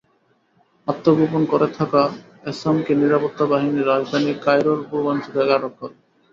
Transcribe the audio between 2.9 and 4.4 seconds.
নিরাপত্তা বাহিনী রাজধানী